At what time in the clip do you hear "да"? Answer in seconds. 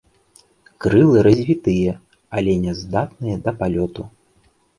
3.45-3.55